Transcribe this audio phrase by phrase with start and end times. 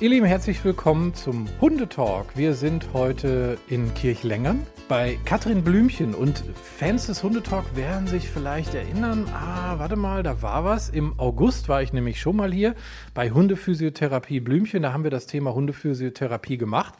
[0.00, 2.34] Ihr Lieben, herzlich willkommen zum Hundetalk.
[2.34, 6.42] Wir sind heute in Kirchlängern bei Katrin Blümchen und
[6.78, 10.88] Fans des Hundetalk werden sich vielleicht erinnern, ah, warte mal, da war was.
[10.88, 12.74] Im August war ich nämlich schon mal hier
[13.14, 16.94] bei Hundephysiotherapie Blümchen, da haben wir das Thema Hundephysiotherapie gemacht.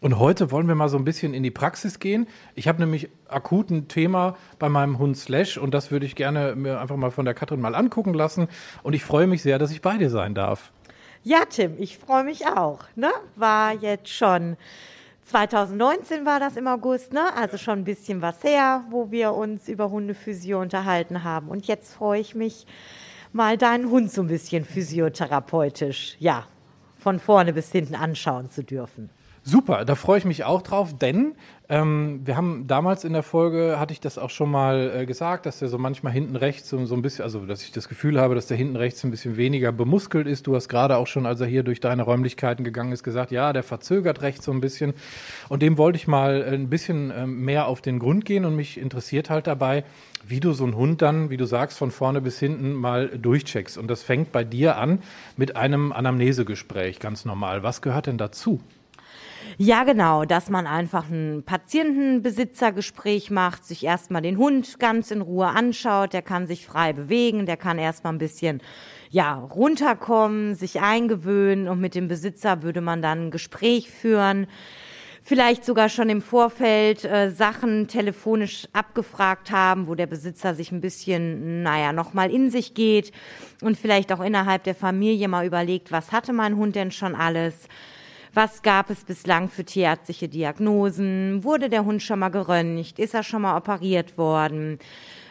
[0.00, 2.26] Und heute wollen wir mal so ein bisschen in die Praxis gehen.
[2.56, 6.56] Ich habe nämlich akut ein Thema bei meinem Hund Slash und das würde ich gerne
[6.56, 8.48] mir einfach mal von der Katrin mal angucken lassen.
[8.82, 10.72] Und ich freue mich sehr, dass ich bei dir sein darf.
[11.26, 12.84] Ja, Tim, ich freue mich auch.
[12.94, 13.10] Ne?
[13.34, 14.56] War jetzt schon
[15.24, 17.34] 2019 war das im August, ne?
[17.34, 21.48] also schon ein bisschen was her, wo wir uns über Hundephysio unterhalten haben.
[21.48, 22.64] Und jetzt freue ich mich,
[23.32, 26.46] mal deinen Hund so ein bisschen physiotherapeutisch, ja,
[26.96, 29.10] von vorne bis hinten anschauen zu dürfen.
[29.48, 31.36] Super, da freue ich mich auch drauf, denn
[31.68, 35.46] ähm, wir haben damals in der Folge, hatte ich das auch schon mal äh, gesagt,
[35.46, 38.20] dass der so manchmal hinten rechts so, so, ein bisschen, also dass ich das Gefühl
[38.20, 40.48] habe, dass der hinten rechts ein bisschen weniger bemuskelt ist.
[40.48, 43.52] Du hast gerade auch schon, als er hier durch deine Räumlichkeiten gegangen ist, gesagt, ja,
[43.52, 44.94] der verzögert rechts so ein bisschen.
[45.48, 48.80] Und dem wollte ich mal ein bisschen äh, mehr auf den Grund gehen und mich
[48.80, 49.84] interessiert halt dabei,
[50.26, 53.78] wie du so einen Hund dann, wie du sagst, von vorne bis hinten mal durchcheckst.
[53.78, 54.98] Und das fängt bei dir an
[55.36, 57.62] mit einem Anamnesegespräch, ganz normal.
[57.62, 58.60] Was gehört denn dazu?
[59.58, 65.46] Ja, genau, dass man einfach ein Patientenbesitzergespräch macht, sich erstmal den Hund ganz in Ruhe
[65.46, 68.60] anschaut, der kann sich frei bewegen, der kann erstmal ein bisschen
[69.10, 74.46] ja, runterkommen, sich eingewöhnen und mit dem Besitzer würde man dann ein Gespräch führen
[75.26, 80.80] vielleicht sogar schon im Vorfeld äh, Sachen telefonisch abgefragt haben, wo der Besitzer sich ein
[80.80, 83.10] bisschen, naja, nochmal in sich geht
[83.60, 87.66] und vielleicht auch innerhalb der Familie mal überlegt, was hatte mein Hund denn schon alles?
[88.36, 91.42] Was gab es bislang für tierärztliche Diagnosen?
[91.42, 92.98] Wurde der Hund schon mal geröntgt?
[92.98, 94.78] Ist er schon mal operiert worden?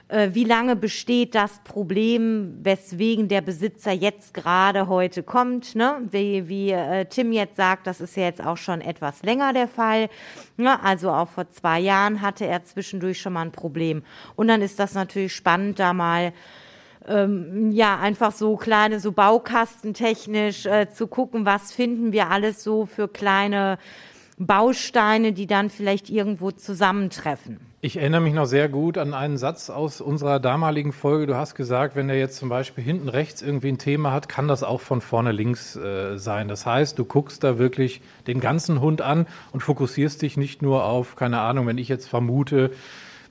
[0.08, 5.76] Äh, wie lange besteht das Problem, weswegen der Besitzer jetzt gerade heute kommt?
[5.76, 6.02] Ne?
[6.10, 9.68] Wie, wie äh, Tim jetzt sagt, das ist ja jetzt auch schon etwas länger der
[9.68, 10.10] Fall.
[10.58, 10.84] Ne?
[10.84, 14.02] Also auch vor zwei Jahren hatte er zwischendurch schon mal ein Problem.
[14.36, 16.34] Und dann ist das natürlich spannend, da mal
[17.08, 22.86] ähm, ja, einfach so kleine, so baukastentechnisch äh, zu gucken, was finden wir alles so
[22.86, 23.78] für kleine
[24.38, 27.60] Bausteine, die dann vielleicht irgendwo zusammentreffen.
[27.80, 31.28] Ich erinnere mich noch sehr gut an einen Satz aus unserer damaligen Folge.
[31.28, 34.48] Du hast gesagt, wenn er jetzt zum Beispiel hinten rechts irgendwie ein Thema hat, kann
[34.48, 36.48] das auch von vorne links äh, sein.
[36.48, 40.84] Das heißt, du guckst da wirklich den ganzen Hund an und fokussierst dich nicht nur
[40.84, 42.72] auf, keine Ahnung, wenn ich jetzt vermute,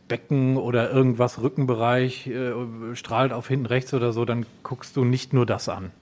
[0.08, 2.52] Becken oder irgendwas Rückenbereich äh,
[2.94, 5.92] strahlt auf hinten rechts oder so, dann guckst du nicht nur das an.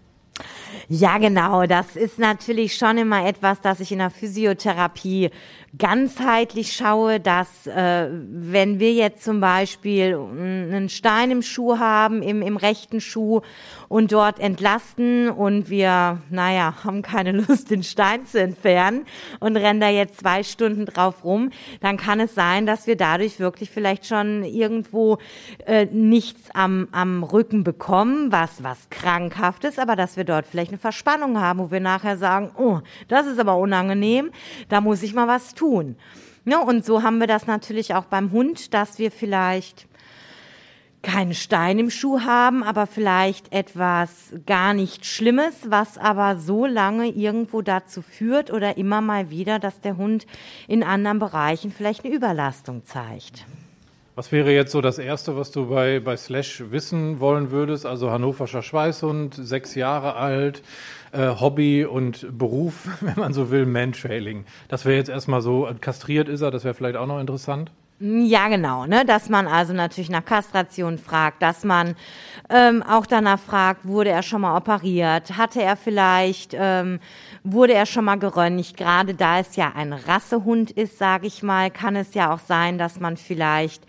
[0.88, 1.66] Ja, genau.
[1.66, 5.30] Das ist natürlich schon immer etwas, das ich in der Physiotherapie
[5.78, 12.42] ganzheitlich schaue, dass äh, wenn wir jetzt zum Beispiel einen Stein im Schuh haben, im,
[12.42, 13.40] im rechten Schuh
[13.88, 19.06] und dort entlasten und wir, naja, haben keine Lust, den Stein zu entfernen
[19.40, 21.50] und rennen da jetzt zwei Stunden drauf rum,
[21.80, 25.16] dann kann es sein, dass wir dadurch wirklich vielleicht schon irgendwo
[25.64, 30.61] äh, nichts am, am Rücken bekommen, was, was krankhaft ist, aber dass wir dort vielleicht
[30.68, 34.30] eine Verspannung haben, wo wir nachher sagen, oh, das ist aber unangenehm,
[34.68, 35.96] da muss ich mal was tun tun.
[36.44, 39.86] Ja, und so haben wir das natürlich auch beim Hund, dass wir vielleicht
[41.02, 47.08] keinen Stein im Schuh haben, aber vielleicht etwas gar nicht Schlimmes, was aber so lange
[47.08, 50.26] irgendwo dazu führt oder immer mal wieder, dass der Hund
[50.68, 53.44] in anderen Bereichen vielleicht eine Überlastung zeigt.
[54.22, 57.84] Was wäre jetzt so das Erste, was du bei, bei Slash wissen wollen würdest?
[57.84, 60.62] Also hannoverscher Schweißhund, sechs Jahre alt,
[61.10, 64.44] äh, Hobby und Beruf, wenn man so will, Mantrailing.
[64.68, 67.72] Das wäre jetzt erstmal so, kastriert ist er, das wäre vielleicht auch noch interessant.
[68.04, 69.04] Ja, genau, ne?
[69.04, 71.94] dass man also natürlich nach Kastration fragt, dass man
[72.48, 76.98] ähm, auch danach fragt, wurde er schon mal operiert, hatte er vielleicht, ähm,
[77.44, 78.76] wurde er schon mal geröntgt.
[78.76, 82.78] Gerade da es ja ein Rassehund ist, sage ich mal, kann es ja auch sein,
[82.78, 83.84] dass man vielleicht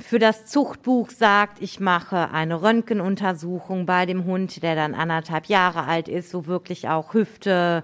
[0.00, 5.84] für das Zuchtbuch sagt, ich mache eine Röntgenuntersuchung bei dem Hund, der dann anderthalb Jahre
[5.84, 7.82] alt ist, so wirklich auch Hüfte,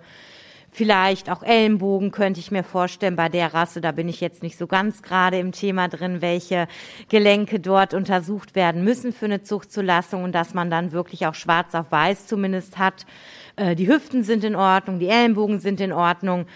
[0.74, 3.16] vielleicht auch Ellenbogen könnte ich mir vorstellen.
[3.16, 6.66] Bei der Rasse, da bin ich jetzt nicht so ganz gerade im Thema drin, welche
[7.08, 11.74] Gelenke dort untersucht werden müssen für eine Zuchtzulassung und dass man dann wirklich auch schwarz
[11.74, 13.06] auf weiß zumindest hat.
[13.56, 16.46] Äh, die Hüften sind in Ordnung, die Ellenbogen sind in Ordnung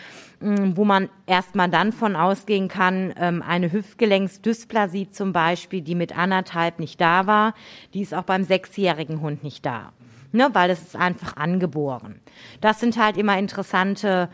[0.40, 6.16] mm, wo man erstmal dann von ausgehen kann, ähm, eine Hüftgelenksdysplasie zum Beispiel, die mit
[6.16, 7.54] anderthalb nicht da war,
[7.94, 9.92] die ist auch beim sechsjährigen Hund nicht da
[10.32, 12.20] ne, weil es ist einfach angeboren.
[12.60, 14.28] Das sind halt immer interessante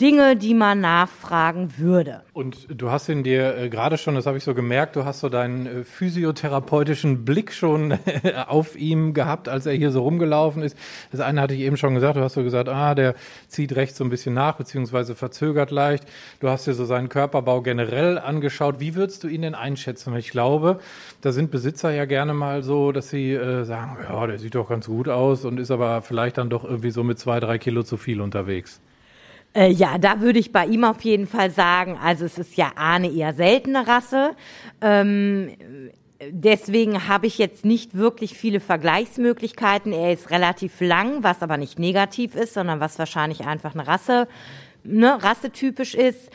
[0.00, 2.22] Dinge, die man nachfragen würde.
[2.32, 5.18] Und du hast ihn dir äh, gerade schon, das habe ich so gemerkt, du hast
[5.18, 7.98] so deinen äh, physiotherapeutischen Blick schon
[8.46, 10.78] auf ihm gehabt, als er hier so rumgelaufen ist.
[11.10, 13.16] Das eine hatte ich eben schon gesagt, du hast so gesagt, ah, der
[13.48, 16.04] zieht rechts so ein bisschen nach, beziehungsweise verzögert leicht.
[16.38, 18.78] Du hast dir so seinen Körperbau generell angeschaut.
[18.78, 20.14] Wie würdest du ihn denn einschätzen?
[20.14, 20.78] Ich glaube,
[21.22, 24.68] da sind Besitzer ja gerne mal so, dass sie äh, sagen, ja, der sieht doch
[24.68, 27.82] ganz gut aus und ist aber vielleicht dann doch irgendwie so mit zwei, drei Kilo
[27.82, 28.80] zu viel unterwegs.
[29.54, 32.72] Äh, ja, da würde ich bei ihm auf jeden Fall sagen, also es ist ja
[32.76, 34.36] eine eher seltene Rasse.
[34.80, 35.50] Ähm,
[36.30, 39.92] deswegen habe ich jetzt nicht wirklich viele Vergleichsmöglichkeiten.
[39.92, 44.28] Er ist relativ lang, was aber nicht negativ ist, sondern was wahrscheinlich einfach eine Rasse,
[44.84, 46.30] ne, rassetypisch ist.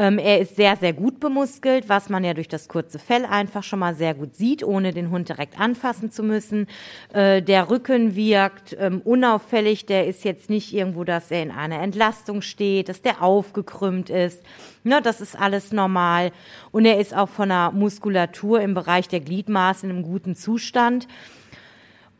[0.00, 3.62] Ähm, er ist sehr, sehr gut bemuskelt, was man ja durch das kurze Fell einfach
[3.62, 6.68] schon mal sehr gut sieht, ohne den Hund direkt anfassen zu müssen.
[7.12, 11.82] Äh, der Rücken wirkt ähm, unauffällig, der ist jetzt nicht irgendwo, dass er in einer
[11.82, 14.42] Entlastung steht, dass der aufgekrümmt ist.
[14.84, 16.32] Ne, das ist alles normal.
[16.72, 21.08] Und er ist auch von der Muskulatur im Bereich der Gliedmaßen einem guten Zustand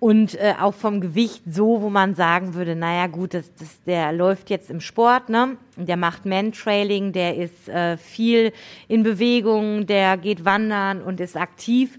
[0.00, 4.12] und äh, auch vom Gewicht so, wo man sagen würde, naja gut, das, das, der
[4.12, 5.58] läuft jetzt im Sport, ne?
[5.76, 8.52] Der macht Mantrailing, der ist äh, viel
[8.88, 11.99] in Bewegung, der geht wandern und ist aktiv.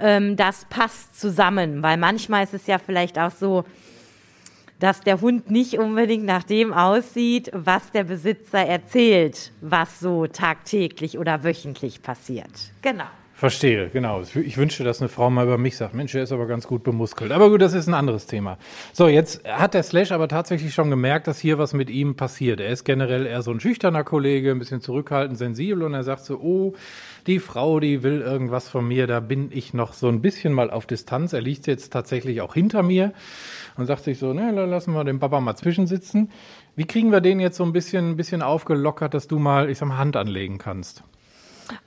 [0.00, 3.64] Ähm, das passt zusammen, weil manchmal ist es ja vielleicht auch so,
[4.78, 11.18] dass der Hund nicht unbedingt nach dem aussieht, was der Besitzer erzählt, was so tagtäglich
[11.18, 12.72] oder wöchentlich passiert.
[12.80, 13.04] Genau.
[13.42, 14.22] Verstehe, genau.
[14.22, 16.84] Ich wünschte, dass eine Frau mal über mich sagt, Mensch, er ist aber ganz gut
[16.84, 17.32] bemuskelt.
[17.32, 18.56] Aber gut, das ist ein anderes Thema.
[18.92, 22.60] So, jetzt hat der Slash aber tatsächlich schon gemerkt, dass hier was mit ihm passiert.
[22.60, 26.24] Er ist generell eher so ein schüchterner Kollege, ein bisschen zurückhaltend, sensibel und er sagt
[26.24, 26.74] so, oh,
[27.26, 30.70] die Frau, die will irgendwas von mir, da bin ich noch so ein bisschen mal
[30.70, 31.32] auf Distanz.
[31.32, 33.12] Er liegt jetzt tatsächlich auch hinter mir
[33.76, 36.30] und sagt sich so, ne, lassen wir den Papa mal zwischensitzen.
[36.76, 39.78] Wie kriegen wir den jetzt so ein bisschen, ein bisschen aufgelockert, dass du mal, ich
[39.78, 41.02] sag mal, Hand anlegen kannst?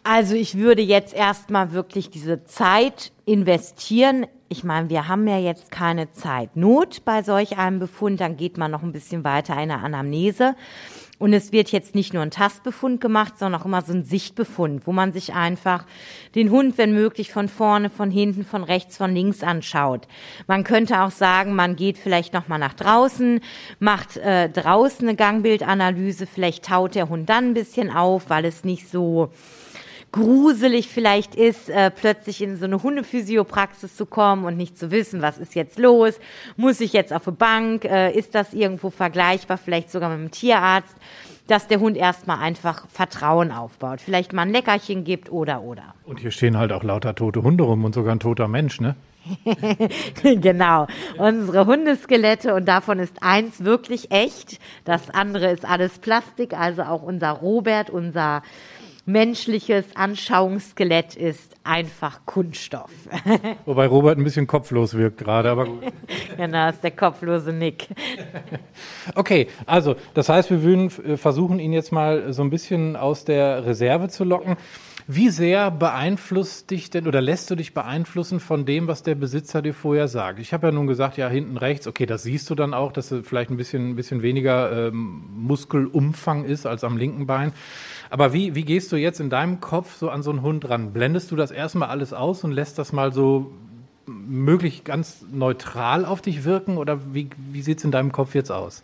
[0.04, 4.26] Also ich würde jetzt erstmal wirklich diese Zeit investieren.
[4.50, 8.72] Ich meine, wir haben ja jetzt keine Zeitnot bei solch einem Befund, dann geht man
[8.72, 10.56] noch ein bisschen weiter in der Anamnese.
[11.18, 14.86] Und es wird jetzt nicht nur ein Tastbefund gemacht, sondern auch immer so ein Sichtbefund,
[14.86, 15.86] wo man sich einfach
[16.36, 20.08] den Hund, wenn möglich, von vorne, von hinten, von rechts, von links anschaut.
[20.48, 23.40] Man könnte auch sagen, man geht vielleicht nochmal nach draußen,
[23.80, 28.66] macht äh, draußen eine Gangbildanalyse, vielleicht taut der Hund dann ein bisschen auf, weil es
[28.66, 29.32] nicht so
[30.16, 35.22] gruselig vielleicht ist, äh, plötzlich in so eine Hundephysiopraxis zu kommen und nicht zu wissen,
[35.22, 36.20] was ist jetzt los,
[36.56, 40.32] muss ich jetzt auf eine Bank, äh, ist das irgendwo vergleichbar, vielleicht sogar mit dem
[40.32, 40.96] Tierarzt,
[41.48, 45.94] dass der Hund erstmal einfach Vertrauen aufbaut, vielleicht mal ein Leckerchen gibt oder oder.
[46.06, 48.96] Und hier stehen halt auch lauter tote Hunde rum und sogar ein toter Mensch, ne?
[50.24, 56.84] genau, unsere Hundeskelette und davon ist eins wirklich echt, das andere ist alles Plastik, also
[56.84, 58.44] auch unser Robert, unser
[59.06, 62.92] menschliches Anschauungsskelett ist einfach Kunststoff.
[63.66, 65.84] Wobei Robert ein bisschen kopflos wirkt gerade, aber gut.
[66.38, 67.88] genau, ist der kopflose Nick.
[69.16, 73.26] okay, also das heißt, wir würden äh, versuchen, ihn jetzt mal so ein bisschen aus
[73.26, 74.58] der Reserve zu locken.
[75.08, 79.62] Wie sehr beeinflusst dich denn oder lässt du dich beeinflussen von dem, was der Besitzer
[79.62, 80.40] dir vorher sagt?
[80.40, 83.12] Ich habe ja nun gesagt, ja, hinten rechts, okay, das siehst du dann auch, dass
[83.12, 87.54] es vielleicht ein bisschen, ein bisschen weniger ähm, Muskelumfang ist als am linken Bein.
[88.16, 90.94] Aber wie, wie gehst du jetzt in deinem Kopf so an so einen Hund ran?
[90.94, 93.52] Blendest du das erstmal alles aus und lässt das mal so
[94.06, 96.78] möglich ganz neutral auf dich wirken?
[96.78, 98.84] Oder wie, wie sieht es in deinem Kopf jetzt aus?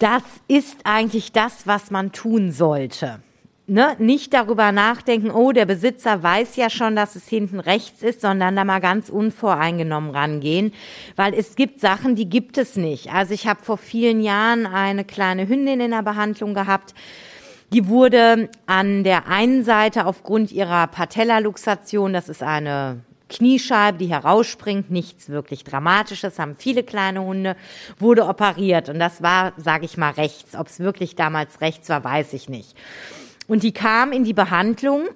[0.00, 3.20] Das ist eigentlich das, was man tun sollte
[3.68, 8.22] ne, nicht darüber nachdenken, oh, der Besitzer weiß ja schon, dass es hinten rechts ist,
[8.22, 10.72] sondern da mal ganz unvoreingenommen rangehen,
[11.14, 13.12] weil es gibt Sachen, die gibt es nicht.
[13.12, 16.94] Also ich habe vor vielen Jahren eine kleine Hündin in der Behandlung gehabt,
[17.72, 24.90] die wurde an der einen Seite aufgrund ihrer Patellaluxation, das ist eine Kniescheibe, die herausspringt,
[24.90, 27.56] nichts wirklich Dramatisches, haben viele kleine Hunde,
[27.98, 30.54] wurde operiert und das war, sage ich mal, rechts.
[30.54, 32.74] Ob es wirklich damals rechts war, weiß ich nicht.
[33.46, 35.08] Und die kam in die Behandlung,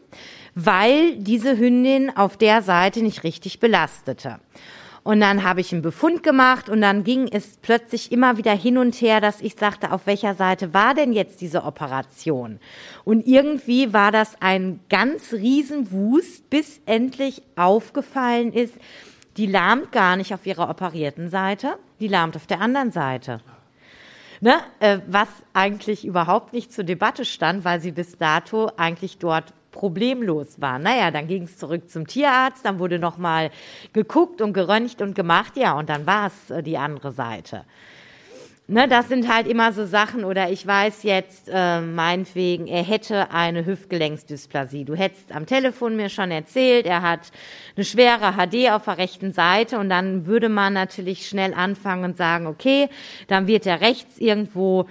[0.54, 4.38] weil diese Hündin auf der Seite nicht richtig belastete.
[5.04, 8.78] Und dann habe ich einen Befund gemacht und dann ging es plötzlich immer wieder hin
[8.78, 12.60] und her, dass ich sagte, auf welcher Seite war denn jetzt diese Operation?
[13.04, 18.74] Und irgendwie war das ein ganz Riesenwust, bis endlich aufgefallen ist,
[19.36, 23.40] die lahmt gar nicht auf ihrer operierten Seite, die lahmt auf der anderen Seite.
[24.40, 24.54] Ne?
[24.78, 30.60] Äh, was eigentlich überhaupt nicht zur Debatte stand, weil sie bis dato eigentlich dort problemlos
[30.60, 30.78] war.
[30.78, 33.50] Naja, dann ging es zurück zum Tierarzt, dann wurde nochmal
[33.92, 37.64] geguckt und geröntgt und gemacht, ja, und dann war es äh, die andere Seite.
[38.68, 43.32] Ne, das sind halt immer so Sachen, oder ich weiß jetzt, äh, meinetwegen, er hätte
[43.32, 44.84] eine Hüftgelenksdysplasie.
[44.84, 47.32] Du hättest am Telefon mir schon erzählt, er hat
[47.74, 52.16] eine schwere HD auf der rechten Seite und dann würde man natürlich schnell anfangen und
[52.16, 52.88] sagen, okay,
[53.26, 54.86] dann wird er rechts irgendwo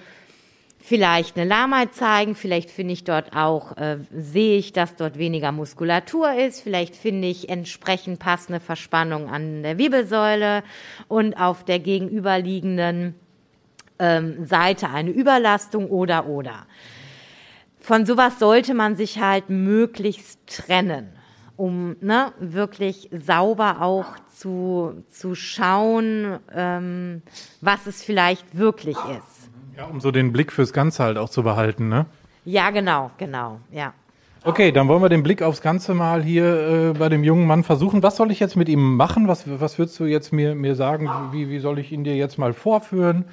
[0.81, 5.51] vielleicht eine Lahmheit zeigen, vielleicht finde ich dort auch, äh, sehe ich, dass dort weniger
[5.51, 10.63] Muskulatur ist, vielleicht finde ich entsprechend passende Verspannung an der Wirbelsäule
[11.07, 13.15] und auf der gegenüberliegenden
[13.99, 16.65] ähm, Seite eine Überlastung oder oder.
[17.79, 21.09] Von sowas sollte man sich halt möglichst trennen,
[21.57, 27.21] um ne, wirklich sauber auch zu, zu schauen, ähm,
[27.61, 29.40] was es vielleicht wirklich ist.
[29.81, 32.05] Ja, um so den Blick fürs Ganze halt auch zu behalten, ne?
[32.45, 33.93] Ja, genau, genau, ja.
[34.43, 37.63] Okay, dann wollen wir den Blick aufs Ganze mal hier äh, bei dem jungen Mann
[37.63, 38.03] versuchen.
[38.03, 39.27] Was soll ich jetzt mit ihm machen?
[39.27, 41.09] Was, was würdest du jetzt mir, mir sagen?
[41.31, 43.25] Wie, wie soll ich ihn dir jetzt mal vorführen?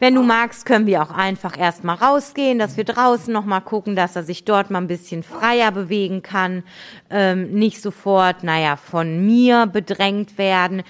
[0.00, 4.16] Wenn du magst, können wir auch einfach erstmal rausgehen, dass wir draußen nochmal gucken, dass
[4.16, 6.64] er sich dort mal ein bisschen freier bewegen kann,
[7.10, 10.82] ähm, nicht sofort, naja, von mir bedrängt werden.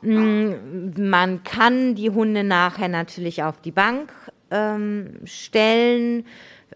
[0.00, 0.52] Mm,
[0.96, 4.12] man kann die Hunde nachher natürlich auf die Bank
[4.52, 6.24] ähm, stellen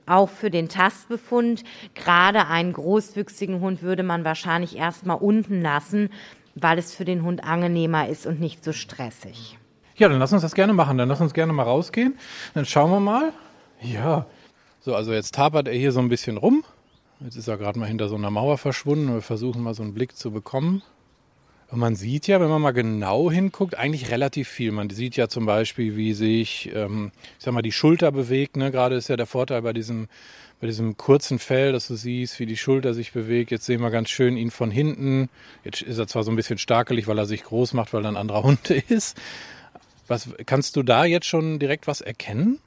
[0.07, 1.64] auch für den Tastbefund.
[1.95, 6.11] Gerade einen großwüchsigen Hund würde man wahrscheinlich erstmal unten lassen,
[6.55, 9.59] weil es für den Hund angenehmer ist und nicht so stressig.
[9.97, 10.99] Ja, dann lass uns das gerne machen.
[10.99, 12.19] Dann lass uns gerne mal rausgehen.
[12.55, 13.33] Dann schauen wir mal.
[13.81, 14.26] Ja.
[14.81, 16.65] So, also jetzt tapert er hier so ein bisschen rum.
[17.21, 19.12] Jetzt ist er gerade mal hinter so einer Mauer verschwunden.
[19.12, 20.83] Wir versuchen mal so einen Blick zu bekommen.
[21.69, 24.71] Und man sieht ja, wenn man mal genau hinguckt, eigentlich relativ viel.
[24.71, 28.57] Man sieht ja zum Beispiel, wie sich, ähm, ich sag mal, die Schulter bewegt.
[28.57, 28.71] Ne?
[28.71, 30.09] Gerade ist ja der Vorteil bei diesem,
[30.61, 33.50] bei diesem kurzen Fell, dass du siehst, wie die Schulter sich bewegt.
[33.50, 35.29] Jetzt sehen wir ganz schön ihn von hinten.
[35.65, 38.11] Jetzt ist er zwar so ein bisschen starkelig, weil er sich groß macht, weil er
[38.11, 39.19] ein anderer Hund ist.
[40.08, 42.58] Was kannst du da jetzt schon direkt was erkennen?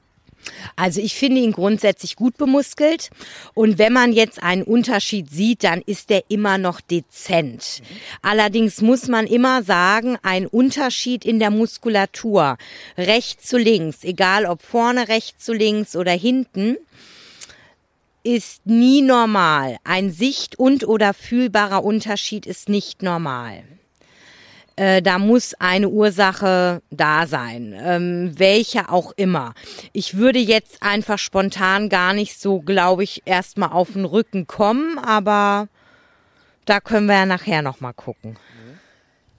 [0.76, 3.10] Also ich finde ihn grundsätzlich gut bemuskelt
[3.54, 7.82] und wenn man jetzt einen Unterschied sieht, dann ist er immer noch dezent.
[8.22, 12.56] Allerdings muss man immer sagen, ein Unterschied in der Muskulatur,
[12.96, 16.76] rechts zu links, egal ob vorne rechts zu links oder hinten,
[18.22, 19.76] ist nie normal.
[19.84, 23.64] Ein sicht- und oder fühlbarer Unterschied ist nicht normal.
[24.80, 29.52] Äh, da muss eine Ursache da sein, ähm, welche auch immer.
[29.92, 34.98] Ich würde jetzt einfach spontan gar nicht so, glaube ich, erstmal auf den Rücken kommen,
[34.98, 35.68] aber
[36.64, 38.38] da können wir ja nachher nochmal gucken.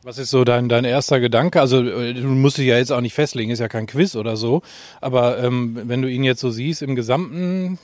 [0.03, 1.59] Was ist so dein, dein erster Gedanke?
[1.59, 4.37] Also äh, du musst dich ja jetzt auch nicht festlegen, ist ja kein Quiz oder
[4.37, 4.61] so.
[4.99, 7.79] Aber ähm, wenn du ihn jetzt so siehst im Gesamten,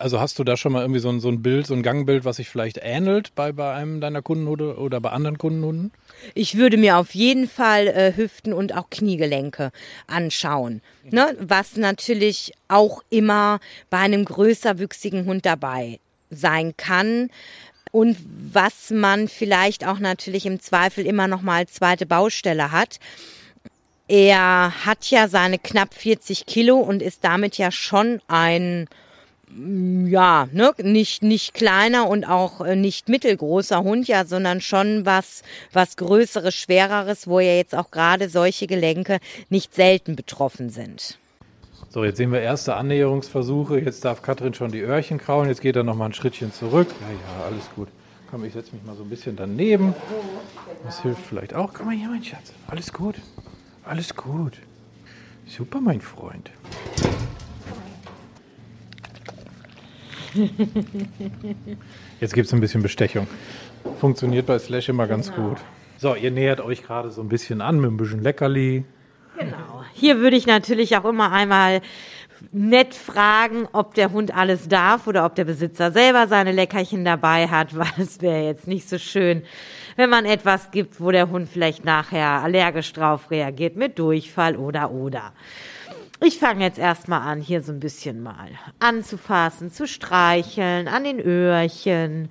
[0.00, 2.24] also hast du da schon mal irgendwie so ein, so ein Bild, so ein Gangbild,
[2.24, 5.92] was sich vielleicht ähnelt bei, bei einem deiner Kundenhunde oder bei anderen Kundenhunden?
[6.34, 9.72] Ich würde mir auf jeden Fall äh, Hüften und auch Kniegelenke
[10.06, 10.82] anschauen.
[11.10, 11.36] Ne?
[11.38, 15.98] Was natürlich auch immer bei einem größerwüchsigen Hund dabei
[16.30, 17.30] sein kann.
[17.92, 18.16] Und
[18.52, 23.00] was man vielleicht auch natürlich im Zweifel immer noch mal zweite Baustelle hat.
[24.06, 28.88] Er hat ja seine knapp 40 Kilo und ist damit ja schon ein
[30.06, 35.42] ja, ne, nicht, nicht kleiner und auch äh, nicht mittelgroßer Hund, ja, sondern schon was,
[35.72, 41.18] was Größeres, Schwereres, wo ja jetzt auch gerade solche Gelenke nicht selten betroffen sind.
[41.88, 43.80] So, jetzt sehen wir erste Annäherungsversuche.
[43.80, 45.48] Jetzt darf Katrin schon die Öhrchen kraulen.
[45.48, 46.88] Jetzt geht er noch mal ein Schrittchen zurück.
[47.00, 47.88] Ja, ja, alles gut.
[48.30, 49.92] Komm, ich setze mich mal so ein bisschen daneben.
[50.84, 51.74] Das hilft vielleicht auch.
[51.74, 52.52] Komm mal hier, mein Schatz.
[52.68, 53.16] Alles gut.
[53.84, 54.58] Alles gut.
[55.46, 56.50] Super, mein Freund.
[62.20, 63.26] Jetzt gibt es ein bisschen Bestechung.
[63.98, 65.50] Funktioniert bei Slash immer ganz genau.
[65.50, 65.58] gut.
[65.98, 68.84] So, ihr nähert euch gerade so ein bisschen an mit ein bisschen Leckerli.
[69.38, 69.84] Genau.
[69.94, 71.80] Hier würde ich natürlich auch immer einmal
[72.52, 77.48] nett fragen, ob der Hund alles darf oder ob der Besitzer selber seine Leckerchen dabei
[77.48, 79.42] hat, weil es wäre jetzt nicht so schön,
[79.96, 84.90] wenn man etwas gibt, wo der Hund vielleicht nachher allergisch drauf reagiert mit Durchfall oder
[84.90, 85.32] oder.
[86.22, 91.18] Ich fange jetzt erstmal an, hier so ein bisschen mal anzufassen, zu streicheln, an den
[91.18, 92.28] Öhrchen,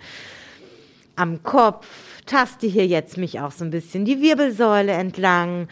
[1.16, 1.88] am Kopf,
[2.28, 5.70] taste hier jetzt mich auch so ein bisschen die Wirbelsäule entlang,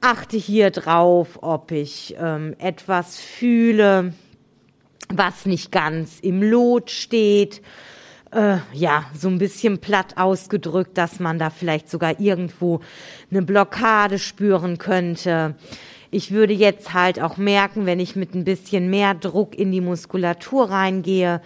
[0.00, 4.14] achte hier drauf, ob ich ähm, etwas fühle,
[5.08, 7.62] was nicht ganz im Lot steht.
[8.32, 12.80] Äh, ja, so ein bisschen platt ausgedrückt, dass man da vielleicht sogar irgendwo
[13.30, 15.54] eine Blockade spüren könnte.
[16.12, 19.80] Ich würde jetzt halt auch merken, wenn ich mit ein bisschen mehr Druck in die
[19.80, 21.40] Muskulatur reingehe,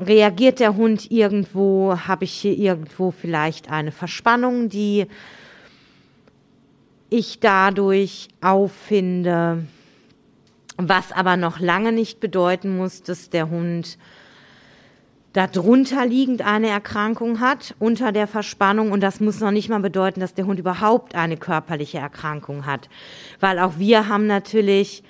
[0.00, 5.06] reagiert der Hund irgendwo, habe ich hier irgendwo vielleicht eine Verspannung, die
[7.10, 9.66] ich dadurch auffinde,
[10.76, 13.98] was aber noch lange nicht bedeuten muss, dass der Hund
[15.32, 18.92] darunter liegend eine Erkrankung hat, unter der Verspannung.
[18.92, 22.88] Und das muss noch nicht mal bedeuten, dass der Hund überhaupt eine körperliche Erkrankung hat.
[23.40, 25.02] Weil auch wir haben natürlich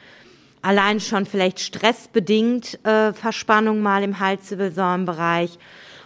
[0.61, 5.59] allein schon vielleicht stressbedingt äh, Verspannung mal im Halswirbelsäulenbereich.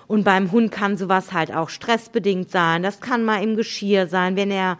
[0.06, 2.82] Und beim Hund kann sowas halt auch stressbedingt sein.
[2.82, 4.78] Das kann mal im Geschirr sein, wenn er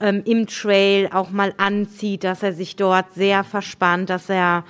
[0.00, 4.64] ähm, im Trail auch mal anzieht, dass er sich dort sehr verspannt, dass er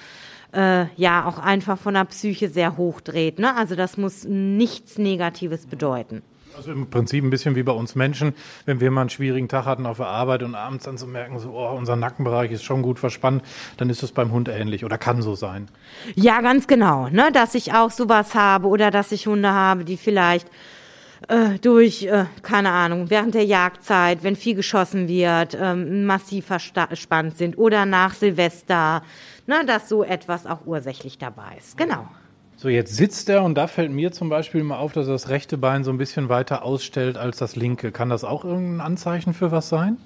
[0.54, 3.38] äh, ja auch einfach von der Psyche sehr hoch dreht.
[3.38, 3.54] Ne?
[3.56, 6.23] Also das muss nichts Negatives bedeuten.
[6.56, 8.32] Also im Prinzip ein bisschen wie bei uns Menschen,
[8.64, 11.38] wenn wir mal einen schwierigen Tag hatten auf der Arbeit und abends dann so merken,
[11.38, 13.42] so, oh, unser Nackenbereich ist schon gut verspannt,
[13.76, 15.68] dann ist es beim Hund ähnlich oder kann so sein.
[16.14, 17.30] Ja, ganz genau, ne?
[17.32, 20.49] dass ich auch sowas habe oder dass ich Hunde habe, die vielleicht
[21.28, 27.37] äh, durch, äh, keine Ahnung, während der Jagdzeit, wenn viel geschossen wird, ähm, massiv verspannt
[27.38, 29.02] sind oder nach Silvester
[29.47, 31.76] ne, dass so etwas auch ursächlich dabei ist.
[31.76, 32.06] Genau.
[32.56, 35.28] So, jetzt sitzt er und da fällt mir zum Beispiel mal auf, dass er das
[35.28, 37.93] rechte Bein so ein bisschen weiter ausstellt als das linke.
[37.93, 39.99] Kann das auch irgendein Anzeichen für was sein?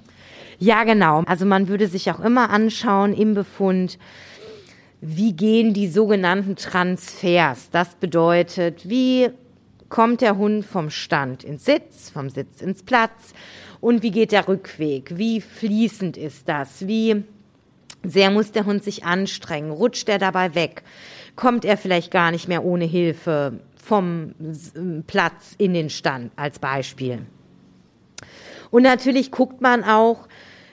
[0.59, 1.23] Ja, genau.
[1.27, 3.99] Also man würde sich auch immer anschauen im Befund,
[5.01, 7.71] wie gehen die sogenannten Transfers.
[7.71, 9.29] Das bedeutet, wie
[9.89, 13.35] kommt der Hund vom Stand ins Sitz, vom Sitz ins Platz
[13.81, 15.17] und wie geht der Rückweg?
[15.17, 16.87] Wie fließend ist das?
[16.87, 17.25] Wie
[18.05, 19.71] sehr muss der Hund sich anstrengen.
[19.71, 20.83] Rutscht er dabei weg?
[21.37, 24.35] Kommt er vielleicht gar nicht mehr ohne Hilfe vom
[25.07, 27.21] Platz in den Stand als Beispiel?
[28.71, 30.29] Und natürlich guckt man auch,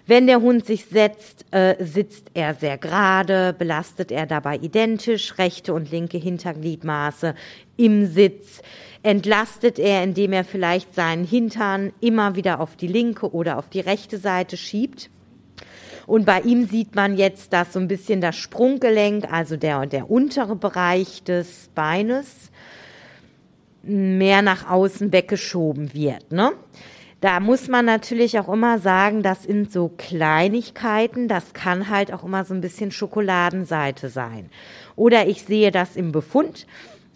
[0.08, 5.74] wenn der Hund sich setzt, äh, sitzt er sehr gerade, belastet er dabei identisch rechte
[5.74, 7.34] und linke Hintergliedmaße
[7.78, 8.62] im Sitz,
[9.06, 13.80] entlastet er, indem er vielleicht seinen Hintern immer wieder auf die linke oder auf die
[13.80, 15.12] rechte Seite schiebt.
[16.08, 20.10] Und bei ihm sieht man jetzt, dass so ein bisschen das Sprunggelenk, also der, der
[20.10, 22.52] untere Bereich des Beines,
[23.84, 26.32] mehr nach außen weggeschoben wird.
[26.32, 26.54] Ne?
[27.22, 32.24] Da muss man natürlich auch immer sagen, das sind so Kleinigkeiten, das kann halt auch
[32.24, 34.50] immer so ein bisschen Schokoladenseite sein.
[34.96, 36.66] Oder ich sehe das im Befund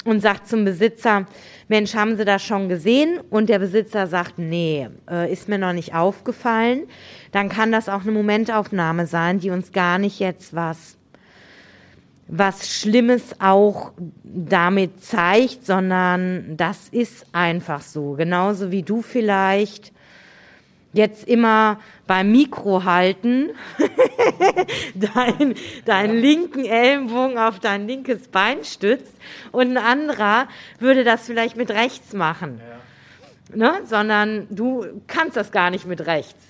[0.05, 1.25] und sagt zum Besitzer,
[1.67, 3.19] Mensch, haben Sie das schon gesehen?
[3.29, 6.83] Und der Besitzer sagt, nee, äh, ist mir noch nicht aufgefallen.
[7.31, 10.97] Dann kann das auch eine Momentaufnahme sein, die uns gar nicht jetzt was
[12.31, 13.91] was Schlimmes auch
[14.23, 18.13] damit zeigt, sondern das ist einfach so.
[18.13, 19.91] Genauso wie du vielleicht
[20.93, 23.49] jetzt immer beim Mikro halten,
[24.95, 29.13] deinen dein linken Ellenbogen auf dein linkes Bein stützt
[29.51, 30.47] und ein anderer
[30.79, 32.61] würde das vielleicht mit rechts machen.
[33.53, 33.55] Ja.
[33.55, 33.81] Ne?
[33.85, 36.43] Sondern du kannst das gar nicht mit rechts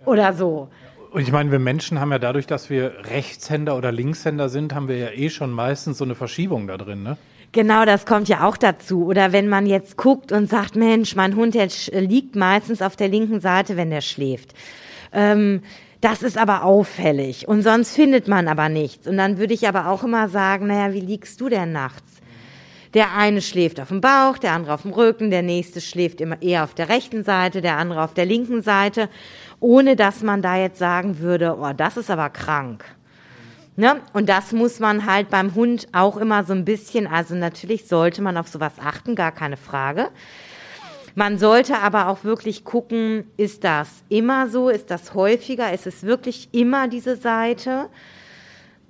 [0.00, 0.06] ja.
[0.06, 0.68] oder so.
[1.12, 4.88] Und ich meine, wir Menschen haben ja dadurch, dass wir Rechtshänder oder Linkshänder sind, haben
[4.88, 7.18] wir ja eh schon meistens so eine Verschiebung da drin, ne?
[7.52, 9.04] Genau, das kommt ja auch dazu.
[9.04, 13.08] Oder wenn man jetzt guckt und sagt, Mensch, mein Hund der liegt meistens auf der
[13.08, 14.54] linken Seite, wenn der schläft.
[15.12, 15.60] Ähm,
[16.02, 17.48] das ist aber auffällig.
[17.48, 19.06] Und sonst findet man aber nichts.
[19.06, 22.20] Und dann würde ich aber auch immer sagen, naja, wie liegst du denn nachts?
[22.92, 26.42] Der eine schläft auf dem Bauch, der andere auf dem Rücken, der nächste schläft immer
[26.42, 29.08] eher auf der rechten Seite, der andere auf der linken Seite,
[29.60, 32.84] ohne dass man da jetzt sagen würde, oh, das ist aber krank.
[33.76, 34.00] Ne?
[34.12, 38.20] Und das muss man halt beim Hund auch immer so ein bisschen, also natürlich sollte
[38.20, 40.10] man auf sowas achten, gar keine Frage.
[41.14, 46.04] Man sollte aber auch wirklich gucken, ist das immer so, ist das häufiger, ist es
[46.04, 47.88] wirklich immer diese Seite?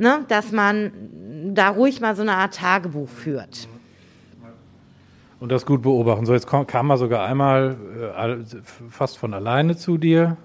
[0.02, 3.68] ne, dass man da ruhig mal so eine Art Tagebuch führt.
[5.40, 6.24] Und das gut beobachten.
[6.24, 8.44] So, jetzt kam er sogar einmal äh,
[8.90, 10.36] fast von alleine zu dir.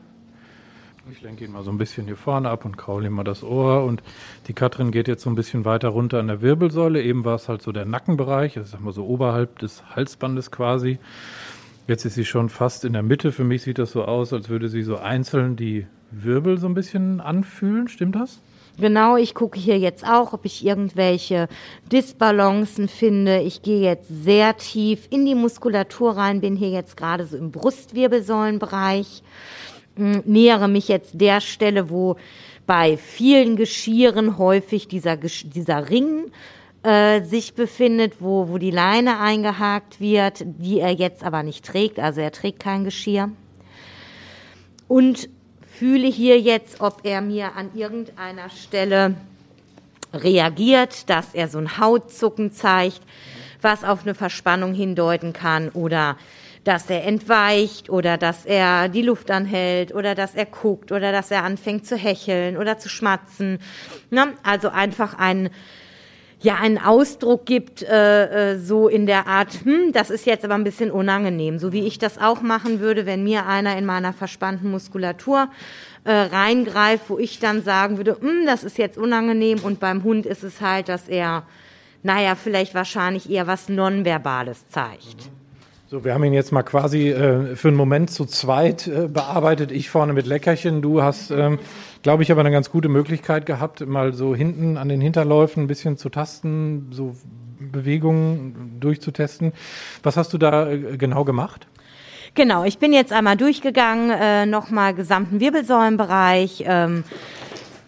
[1.11, 3.43] Ich lenke ihn mal so ein bisschen hier vorne ab und kraule ihm mal das
[3.43, 3.83] Ohr.
[3.83, 4.01] Und
[4.47, 7.01] die Katrin geht jetzt so ein bisschen weiter runter an der Wirbelsäule.
[7.01, 10.97] Eben war es halt so der Nackenbereich, das ist mal so oberhalb des Halsbandes quasi.
[11.87, 13.31] Jetzt ist sie schon fast in der Mitte.
[13.31, 16.73] Für mich sieht das so aus, als würde sie so einzeln die Wirbel so ein
[16.73, 17.87] bisschen anfühlen.
[17.87, 18.41] Stimmt das?
[18.77, 21.47] Genau, ich gucke hier jetzt auch, ob ich irgendwelche
[21.89, 23.39] Disbalancen finde.
[23.39, 27.51] Ich gehe jetzt sehr tief in die Muskulatur rein, bin hier jetzt gerade so im
[27.51, 29.23] Brustwirbelsäulenbereich,
[29.95, 32.17] hm, nähere mich jetzt der Stelle, wo
[32.67, 36.31] bei vielen Geschieren häufig dieser, dieser Ring
[36.83, 41.99] äh, sich befindet, wo, wo die Leine eingehakt wird, die er jetzt aber nicht trägt.
[41.99, 43.29] Also er trägt kein Geschirr.
[44.87, 45.29] Und
[45.77, 49.15] fühle hier jetzt, ob er mir an irgendeiner Stelle
[50.13, 53.01] reagiert, dass er so ein Hautzucken zeigt,
[53.61, 56.17] was auf eine Verspannung hindeuten kann oder
[56.63, 61.31] dass er entweicht oder dass er die Luft anhält oder dass er guckt oder dass
[61.31, 63.59] er anfängt zu hecheln oder zu schmatzen.
[64.09, 64.33] Ne?
[64.43, 65.49] Also einfach ein
[66.41, 70.55] ja einen Ausdruck gibt, äh, äh, so in der Art, hm, das ist jetzt aber
[70.55, 74.13] ein bisschen unangenehm, so wie ich das auch machen würde, wenn mir einer in meiner
[74.13, 75.49] verspannten Muskulatur
[76.03, 80.25] äh, reingreift, wo ich dann sagen würde, hm, das ist jetzt unangenehm und beim Hund
[80.25, 81.43] ist es halt, dass er,
[82.03, 85.31] naja, vielleicht wahrscheinlich eher was Nonverbales zeigt.
[85.89, 89.71] So, wir haben ihn jetzt mal quasi äh, für einen Moment zu zweit äh, bearbeitet.
[89.71, 91.59] Ich vorne mit Leckerchen, du hast ähm,
[92.01, 95.67] glaube ich, aber eine ganz gute Möglichkeit gehabt, mal so hinten an den Hinterläufen ein
[95.67, 97.15] bisschen zu tasten, so
[97.59, 99.53] Bewegungen durchzutesten.
[100.03, 101.67] Was hast du da äh, genau gemacht?
[102.35, 107.03] Genau, ich bin jetzt einmal durchgegangen, äh, nochmal gesamten Wirbelsäulenbereich, ähm,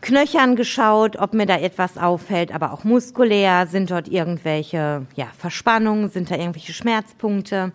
[0.02, 6.10] Knöchern geschaut, ob mir da etwas auffällt, aber auch muskulär, sind dort irgendwelche ja, Verspannungen,
[6.10, 7.74] sind da irgendwelche Schmerzpunkte.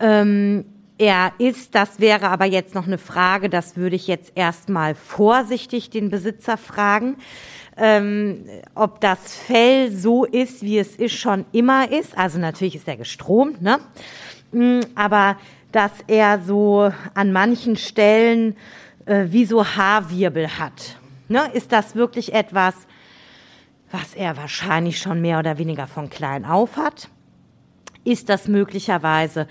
[0.00, 0.64] Ähm,
[1.02, 1.74] er ist.
[1.74, 6.56] Das wäre aber jetzt noch eine Frage, das würde ich jetzt erstmal vorsichtig den Besitzer
[6.56, 7.16] fragen.
[7.76, 8.44] Ähm,
[8.76, 12.16] ob das Fell so ist, wie es ist, schon immer ist.
[12.16, 13.80] Also natürlich ist er gestromt, ne?
[14.52, 15.38] Mm, aber
[15.72, 18.56] dass er so an manchen Stellen
[19.06, 20.98] äh, wie so Haarwirbel hat.
[21.28, 21.50] Ne?
[21.52, 22.74] Ist das wirklich etwas,
[23.90, 27.08] was er wahrscheinlich schon mehr oder weniger von klein auf hat?
[28.04, 29.48] Ist das möglicherweise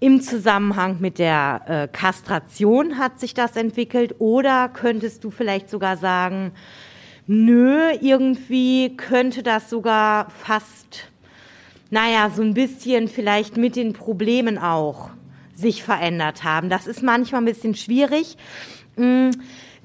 [0.00, 5.96] im Zusammenhang mit der äh, Kastration hat sich das entwickelt oder könntest du vielleicht sogar
[5.96, 6.52] sagen,
[7.26, 11.10] nö, irgendwie könnte das sogar fast,
[11.90, 15.10] naja, so ein bisschen vielleicht mit den Problemen auch
[15.54, 16.68] sich verändert haben.
[16.68, 18.36] Das ist manchmal ein bisschen schwierig.
[18.96, 19.30] Hm,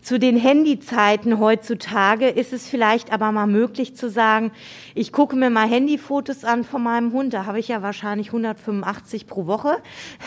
[0.04, 4.52] zu den Handyzeiten heutzutage ist es vielleicht aber mal möglich zu sagen,
[4.96, 9.28] ich gucke mir mal Handyfotos an von meinem Hund, da habe ich ja wahrscheinlich 185
[9.28, 9.78] pro Woche.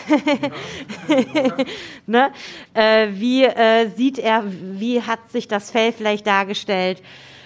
[2.07, 2.31] ne?
[2.73, 7.03] äh, wie äh, sieht er, wie hat sich das Fell vielleicht dargestellt?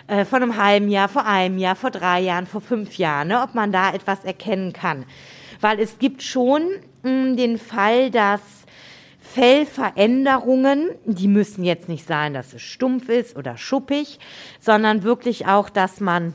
[0.07, 3.41] Äh, vor einem halben Jahr, vor einem Jahr, vor drei Jahren, vor fünf Jahren, ne?
[3.41, 5.05] ob man da etwas erkennen kann.
[5.59, 6.63] Weil es gibt schon
[7.03, 8.41] mh, hm, den Fall, dass
[9.33, 14.19] Fellveränderungen, die müssen jetzt nicht sein, dass es stumpf ist oder schuppig,
[14.59, 16.33] sondern wirklich auch, dass man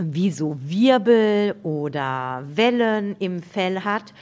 [0.00, 4.14] wie so Wirbel oder Wellen im Fell hat,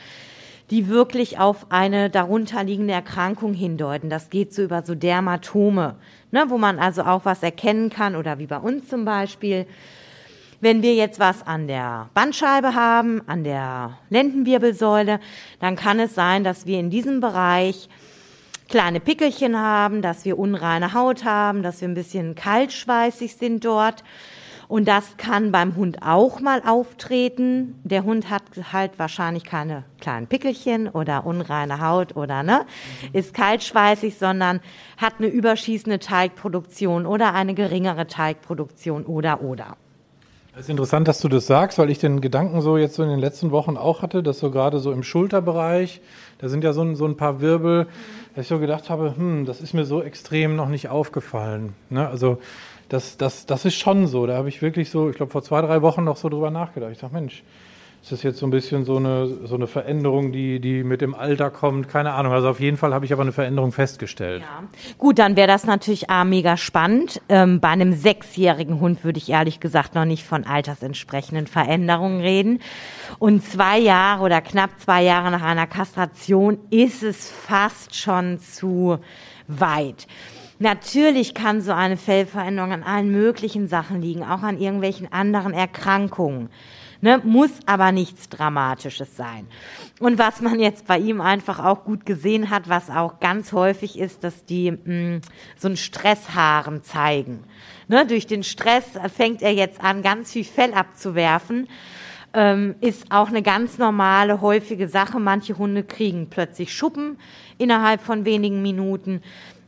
[0.71, 4.11] die wirklich auf eine darunterliegende Erkrankung hindeuten.
[4.11, 5.97] Das geht so über so Dermatome,
[6.33, 9.67] ne, wo man also auch was erkennen kann oder wie bei uns zum Beispiel.
[10.63, 15.19] Wenn wir jetzt was an der Bandscheibe haben, an der Lendenwirbelsäule,
[15.59, 17.89] dann kann es sein, dass wir in diesem Bereich
[18.69, 24.05] kleine Pickelchen haben, dass wir unreine Haut haben, dass wir ein bisschen kaltschweißig sind dort.
[24.69, 27.81] Und das kann beim Hund auch mal auftreten.
[27.83, 32.67] Der Hund hat halt wahrscheinlich keine kleinen Pickelchen oder unreine Haut oder ne,
[33.13, 34.61] ist kaltschweißig, sondern
[34.97, 39.77] hat eine überschießende Teigproduktion oder eine geringere Teigproduktion oder oder.
[40.55, 43.09] Es ist interessant, dass du das sagst, weil ich den Gedanken so jetzt so in
[43.09, 46.03] den letzten Wochen auch hatte, dass so gerade so im Schulterbereich,
[46.39, 47.87] da sind ja so, so ein paar Wirbel,
[48.35, 51.73] dass ich so gedacht habe, hm, das ist mir so extrem noch nicht aufgefallen.
[51.89, 52.07] Ne?
[52.07, 52.39] Also
[52.91, 54.27] das, das, das ist schon so.
[54.27, 56.93] Da habe ich wirklich so, ich glaube vor zwei, drei Wochen noch so drüber nachgedacht.
[56.93, 57.43] Ich dachte, Mensch,
[58.03, 61.15] ist das jetzt so ein bisschen so eine, so eine Veränderung, die, die mit dem
[61.15, 61.89] Alter kommt?
[61.89, 62.33] Keine Ahnung.
[62.33, 64.43] Also auf jeden Fall habe ich aber eine Veränderung festgestellt.
[64.43, 64.65] Ja.
[64.99, 67.23] Gut, dann wäre das natürlich A, mega spannend.
[67.29, 72.59] Ähm, bei einem sechsjährigen Hund würde ich ehrlich gesagt noch nicht von altersentsprechenden Veränderungen reden.
[73.21, 78.99] Und zwei Jahre oder knapp zwei Jahre nach einer Kastration ist es fast schon zu
[79.47, 80.09] weit.
[80.59, 86.51] Natürlich kann so eine Fellveränderung an allen möglichen Sachen liegen, auch an irgendwelchen anderen Erkrankungen.
[87.05, 89.49] Ne, muss aber nichts Dramatisches sein.
[89.99, 93.99] Und was man jetzt bei ihm einfach auch gut gesehen hat, was auch ganz häufig
[93.99, 95.21] ist, dass die mh, mm,
[95.59, 97.43] so ein Stresshaaren zeigen.
[97.89, 98.85] Ne, durch den Stress
[99.17, 101.67] fängt er jetzt an, ganz viel Fell abzuwerfen.
[102.35, 105.19] Ähm, ist auch eine ganz normale, häufige Sache.
[105.19, 107.19] Manche Hunde kriegen plötzlich Schuppen
[107.59, 109.23] innerhalb von wenigen Minuten.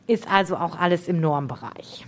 [0.07, 2.05] Ist also auch alles im Normbereich.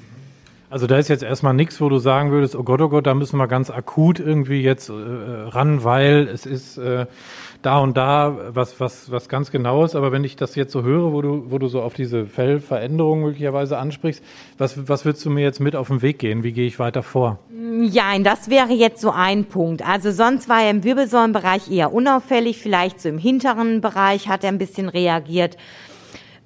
[0.69, 3.13] Also da ist jetzt erstmal nichts, wo du sagen würdest, oh Gott, oh Gott, da
[3.13, 7.05] müssen wir ganz akut irgendwie jetzt äh, ran, weil es ist äh,
[7.61, 9.95] da und da was, was, was ganz genaues.
[9.95, 13.21] Aber wenn ich das jetzt so höre, wo du, wo du so auf diese Fellveränderung
[13.21, 14.21] möglicherweise ansprichst,
[14.57, 16.43] was, was würdest du mir jetzt mit auf den Weg gehen?
[16.43, 17.39] Wie gehe ich weiter vor?
[17.83, 19.87] Ja, das wäre jetzt so ein Punkt.
[19.87, 24.49] Also sonst war er im Wirbelsäulenbereich eher unauffällig, vielleicht so im hinteren Bereich hat er
[24.49, 25.55] ein bisschen reagiert.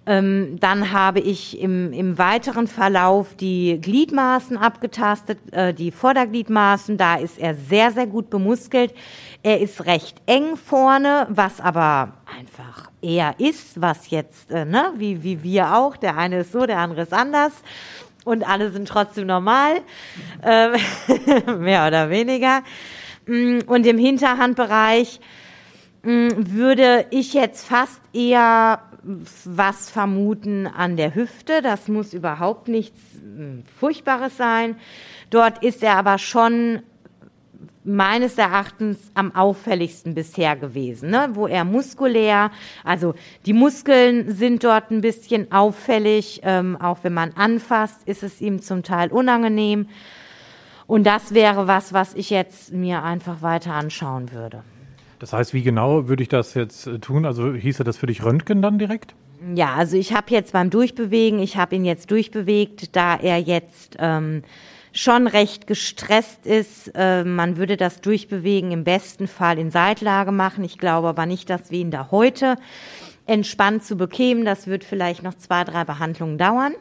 [0.08, 6.98] Ähm, dann habe ich im, im weiteren Verlauf die Gliedmaßen abgetastet, äh, die Vordergliedmaßen.
[6.98, 8.96] Da ist er sehr, sehr gut bemuskelt.
[9.44, 15.24] Er ist recht eng vorne, was aber einfach er ist, was jetzt, äh, ne, wie,
[15.24, 15.98] wie wir auch.
[15.98, 17.54] Der eine ist so, der andere ist anders.
[18.24, 19.82] Und alle sind trotzdem normal,
[20.44, 20.78] äh,
[21.58, 22.64] mehr oder weniger.
[23.26, 25.20] Mm, und im Hinterhandbereich
[26.04, 31.62] mm, würde ich jetzt fast eher was vermuten an der Hüfte.
[31.62, 34.76] Das muss überhaupt nichts hm, Furchtbares sein.
[35.30, 36.82] Dort ist er aber schon
[37.84, 41.30] meines Erachtens am auffälligsten bisher gewesen, ne?
[41.34, 42.52] wo er muskulär,
[42.84, 48.40] also die Muskeln sind dort ein bisschen auffällig, ähm, auch wenn man anfasst, ist es
[48.40, 49.88] ihm zum Teil unangenehm.
[50.86, 54.64] Und das wäre was, was ich jetzt mir einfach weiter anschauen würde.
[55.22, 57.28] Das heißt, wie genau würde ich das jetzt äh, tun?
[57.28, 59.14] Also hieße das für dich Röntgen dann direkt?
[59.56, 63.98] Ja, also ich habe jetzt beim Durchbewegen, ich habe ihn jetzt durchbewegt, da er jetzt
[64.00, 64.42] ähm,
[64.94, 66.92] schon recht gestresst ist.
[66.96, 70.64] Äh, man würde das Durchbewegen im besten Fall in Seitlage machen.
[70.64, 72.56] Ich glaube aber nicht, dass wir ihn da heute
[73.28, 74.44] entspannt zu bekämen.
[74.44, 76.74] Das wird vielleicht noch zwei, drei Behandlungen dauern.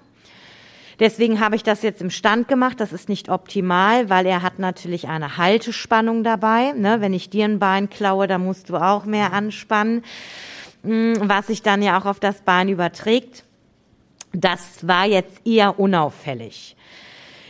[1.00, 2.78] Deswegen habe ich das jetzt im Stand gemacht.
[2.78, 6.72] Das ist nicht optimal, weil er hat natürlich eine Haltespannung dabei.
[6.72, 7.00] Ne?
[7.00, 10.04] Wenn ich dir ein Bein klaue, dann musst du auch mehr anspannen,
[10.84, 13.44] hm, was sich dann ja auch auf das Bein überträgt.
[14.32, 16.76] Das war jetzt eher unauffällig.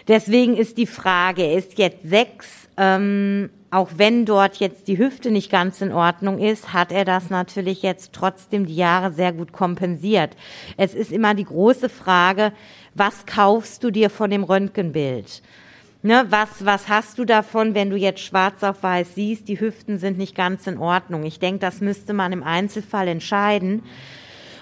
[0.07, 5.31] Deswegen ist die Frage, er ist jetzt sechs, ähm, auch wenn dort jetzt die Hüfte
[5.31, 9.53] nicht ganz in Ordnung ist, hat er das natürlich jetzt trotzdem die Jahre sehr gut
[9.53, 10.37] kompensiert.
[10.77, 12.53] Es ist immer die große Frage,
[12.95, 15.43] was kaufst du dir von dem Röntgenbild?
[16.03, 19.99] Ne, was, was hast du davon, wenn du jetzt schwarz auf weiß siehst, die Hüften
[19.99, 21.25] sind nicht ganz in Ordnung?
[21.25, 23.83] Ich denke, das müsste man im Einzelfall entscheiden.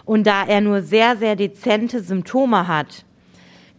[0.04, 3.04] Und da er nur sehr, sehr dezente Symptome hat,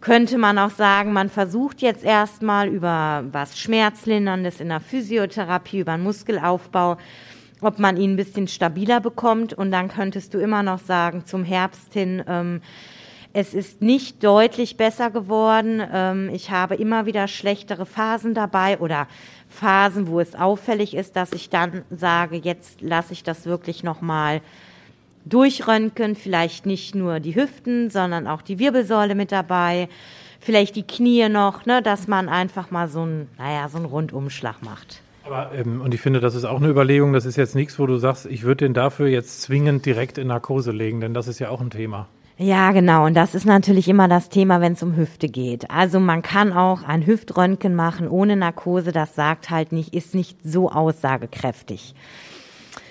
[0.00, 5.92] könnte man auch sagen, man versucht jetzt erstmal über was Schmerzlinderndes in der Physiotherapie, über
[5.92, 6.96] einen Muskelaufbau,
[7.60, 9.52] ob man ihn ein bisschen stabiler bekommt.
[9.52, 12.62] Und dann könntest du immer noch sagen, zum Herbst hin, ähm,
[13.32, 15.82] es ist nicht deutlich besser geworden.
[15.92, 19.06] Ähm, ich habe immer wieder schlechtere Phasen dabei oder
[19.48, 24.40] Phasen, wo es auffällig ist, dass ich dann sage, jetzt lasse ich das wirklich nochmal
[25.24, 26.16] durchröntgen.
[26.16, 29.88] Vielleicht nicht nur die Hüften, sondern auch die Wirbelsäule mit dabei.
[30.40, 34.62] Vielleicht die Knie noch, ne, dass man einfach mal so ein, naja, so einen Rundumschlag
[34.62, 35.02] macht.
[35.24, 37.12] Aber, ähm, und ich finde, das ist auch eine Überlegung.
[37.12, 40.28] Das ist jetzt nichts, wo du sagst, ich würde den dafür jetzt zwingend direkt in
[40.28, 42.08] Narkose legen, denn das ist ja auch ein Thema.
[42.42, 43.04] Ja, genau.
[43.04, 45.70] Und das ist natürlich immer das Thema, wenn es um Hüfte geht.
[45.70, 48.92] Also man kann auch ein Hüftröntgen machen ohne Narkose.
[48.92, 51.94] Das sagt halt nicht, ist nicht so aussagekräftig.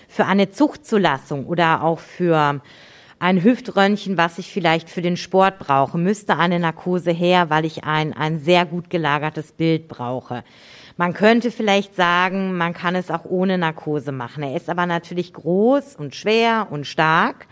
[0.07, 2.61] Für eine Zuchtzulassung oder auch für
[3.17, 7.83] ein Hüftröntgen, was ich vielleicht für den Sport brauche, müsste eine Narkose her, weil ich
[7.85, 10.43] ein, ein sehr gut gelagertes Bild brauche.
[10.95, 14.43] Man könnte vielleicht sagen, man kann es auch ohne Narkose machen.
[14.43, 17.47] Er ist aber natürlich groß und schwer und stark.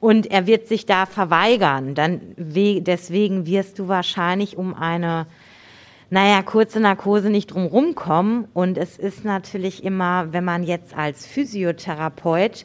[0.00, 1.94] Und er wird sich da verweigern.
[1.94, 5.26] Dann deswegen wirst du wahrscheinlich um eine,
[6.08, 8.48] naja, kurze Narkose nicht drumherum kommen.
[8.54, 12.64] Und es ist natürlich immer, wenn man jetzt als Physiotherapeut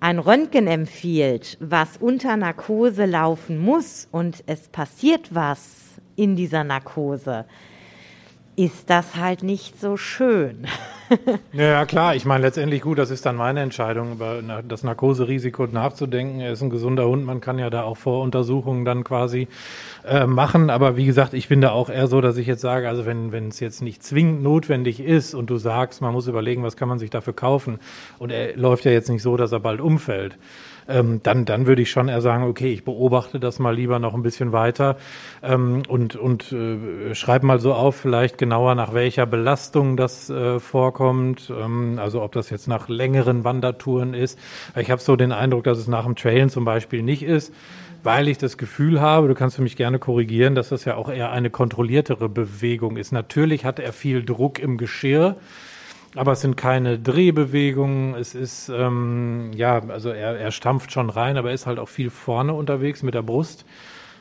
[0.00, 7.44] ein Röntgen empfiehlt, was unter Narkose laufen muss und es passiert was in dieser Narkose,
[8.56, 10.66] ist das halt nicht so schön.
[11.52, 12.16] ja, klar.
[12.16, 16.40] Ich meine, letztendlich gut, das ist dann meine Entscheidung, über das Narkoserisiko nachzudenken.
[16.40, 17.24] Er ist ein gesunder Hund.
[17.24, 19.46] Man kann ja da auch Voruntersuchungen dann quasi
[20.06, 20.70] äh, machen.
[20.70, 23.30] Aber wie gesagt, ich bin da auch eher so, dass ich jetzt sage, also wenn
[23.30, 26.88] wenn es jetzt nicht zwingend notwendig ist und du sagst, man muss überlegen, was kann
[26.88, 27.78] man sich dafür kaufen.
[28.18, 30.38] Und er läuft ja jetzt nicht so, dass er bald umfällt
[30.88, 34.14] ähm, dann, dann würde ich schon eher sagen, okay, ich beobachte das mal lieber noch
[34.14, 34.96] ein bisschen weiter
[35.42, 40.60] ähm, und, und äh, schreibe mal so auf, vielleicht genauer nach welcher Belastung das äh,
[40.60, 44.38] vorkommt, ähm, also ob das jetzt nach längeren Wandertouren ist.
[44.76, 47.52] Ich habe so den Eindruck, dass es nach dem Trailen zum Beispiel nicht ist
[48.06, 51.32] weil ich das Gefühl habe, du kannst mich gerne korrigieren, dass das ja auch eher
[51.32, 53.10] eine kontrolliertere Bewegung ist.
[53.10, 55.34] Natürlich hat er viel Druck im Geschirr,
[56.16, 58.14] aber es sind keine Drehbewegungen.
[58.14, 61.88] Es ist, ähm, ja, also er, er stampft schon rein, aber er ist halt auch
[61.88, 63.64] viel vorne unterwegs mit der Brust.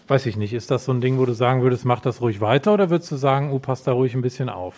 [0.08, 2.41] Weiß ich nicht, ist das so ein Ding, wo du sagen würdest, mach das ruhig
[2.41, 4.75] weiter oder würdest du sagen, oh, passt da ruhig ein bisschen auf?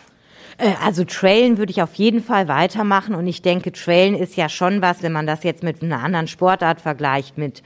[0.58, 4.48] Äh, also Trailen würde ich auf jeden Fall weitermachen und ich denke, Trailen ist ja
[4.48, 7.62] schon was, wenn man das jetzt mit einer anderen Sportart vergleicht, mit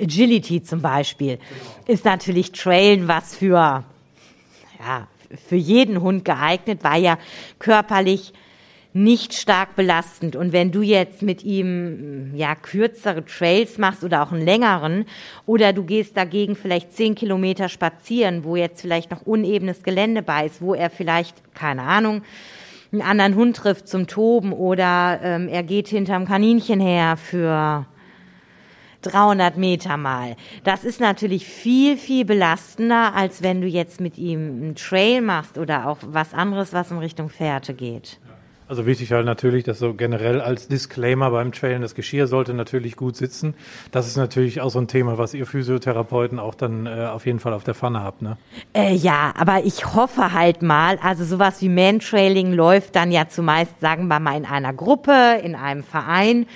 [0.00, 1.38] Agility zum Beispiel,
[1.86, 3.84] ist natürlich Trailen was für,
[4.80, 5.08] ja,
[5.46, 7.18] für jeden Hund geeignet, weil ja
[7.58, 8.32] körperlich
[8.94, 10.36] nicht stark belastend.
[10.36, 15.04] Und wenn du jetzt mit ihm ja kürzere Trails machst oder auch einen längeren,
[15.46, 20.46] oder du gehst dagegen vielleicht zehn Kilometer spazieren, wo jetzt vielleicht noch unebenes Gelände bei
[20.46, 22.22] ist, wo er vielleicht, keine Ahnung,
[22.92, 27.86] einen anderen Hund trifft zum Toben oder ähm, er geht hinterm Kaninchen her für
[29.02, 30.36] 300 Meter mal.
[30.62, 35.58] Das ist natürlich viel, viel belastender, als wenn du jetzt mit ihm einen Trail machst
[35.58, 38.20] oder auch was anderes, was in Richtung Fährte geht.
[38.66, 42.96] Also wichtig halt natürlich, dass so generell als Disclaimer beim Trailen das Geschirr sollte natürlich
[42.96, 43.54] gut sitzen.
[43.92, 47.40] Das ist natürlich auch so ein Thema, was ihr Physiotherapeuten auch dann äh, auf jeden
[47.40, 48.38] Fall auf der Pfanne habt, ne?
[48.72, 53.80] Äh, ja, aber ich hoffe halt mal, also sowas wie Mantrailing läuft dann ja zumeist,
[53.80, 56.46] sagen wir mal, in einer Gruppe, in einem Verein.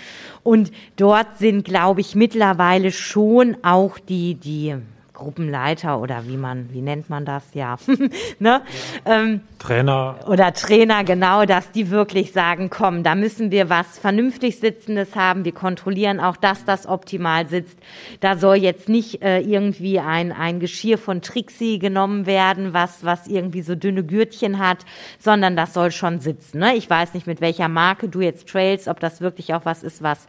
[0.43, 4.77] Und dort sind, glaube ich, mittlerweile schon auch die, die
[5.19, 7.77] Gruppenleiter oder wie man, wie nennt man das, ja,
[8.39, 8.63] ne?
[9.05, 10.21] Ähm, Trainer.
[10.29, 15.45] Oder Trainer, genau, dass die wirklich sagen, komm, da müssen wir was vernünftig Sitzendes haben.
[15.45, 17.79] Wir kontrollieren auch, dass das optimal sitzt.
[18.21, 23.27] Da soll jetzt nicht äh, irgendwie ein, ein Geschirr von Trixie genommen werden, was, was
[23.27, 24.87] irgendwie so dünne Gürtchen hat,
[25.19, 26.61] sondern das soll schon sitzen.
[26.61, 26.77] Ne?
[26.77, 30.03] Ich weiß nicht, mit welcher Marke du jetzt trails, ob das wirklich auch was ist,
[30.03, 30.29] was,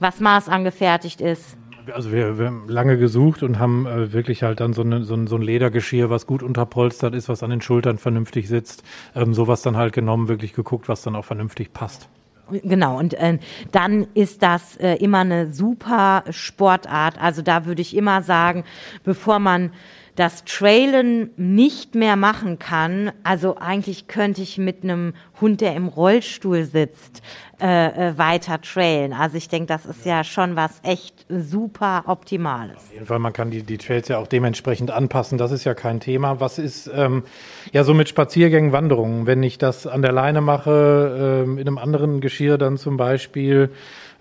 [0.00, 1.56] was maßangefertigt ist
[1.92, 5.14] also wir, wir haben lange gesucht und haben äh, wirklich halt dann so, eine, so,
[5.14, 8.82] ein, so ein Ledergeschirr, was gut unterpolstert ist, was an den Schultern vernünftig sitzt,
[9.14, 12.08] ähm, sowas dann halt genommen, wirklich geguckt, was dann auch vernünftig passt.
[12.50, 13.38] Genau, und äh,
[13.72, 17.18] dann ist das äh, immer eine super Sportart.
[17.18, 18.64] Also da würde ich immer sagen,
[19.02, 19.70] bevor man
[20.14, 25.88] das Trailen nicht mehr machen kann, also eigentlich könnte ich mit einem Hund, der im
[25.88, 27.22] Rollstuhl sitzt,
[27.60, 29.12] äh, äh, weiter trailen.
[29.12, 32.76] Also ich denke, das ist ja schon was echt super Optimales.
[32.76, 35.38] Auf jeden Fall, man kann die, die Trails ja auch dementsprechend anpassen.
[35.38, 36.40] Das ist ja kein Thema.
[36.40, 37.24] Was ist ähm,
[37.72, 39.26] ja so mit Spaziergängen, Wanderungen?
[39.26, 43.70] Wenn ich das an der Leine mache, ähm, in einem anderen Geschirr dann zum Beispiel,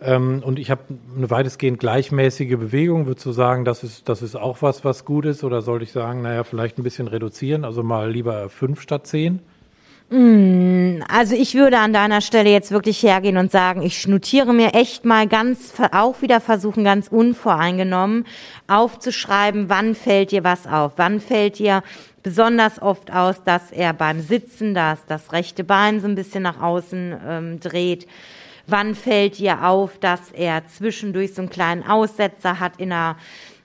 [0.03, 0.81] ähm, und ich habe
[1.15, 3.07] eine weitestgehend gleichmäßige Bewegung.
[3.07, 5.43] Würdest du sagen, das ist, das ist auch was, was gut ist?
[5.43, 9.39] Oder sollte ich sagen, naja, vielleicht ein bisschen reduzieren, also mal lieber fünf statt zehn?
[10.13, 14.75] Mm, also ich würde an deiner Stelle jetzt wirklich hergehen und sagen, ich notiere mir
[14.75, 18.27] echt mal ganz, auch wieder versuchen, ganz unvoreingenommen
[18.67, 21.81] aufzuschreiben, wann fällt dir was auf, wann fällt dir
[22.21, 26.61] besonders oft aus, dass er beim Sitzen das, das rechte Bein so ein bisschen nach
[26.61, 28.07] außen ähm, dreht,
[28.65, 33.17] Wann fällt dir auf, dass er zwischendurch so einen kleinen Aussetzer hat in der,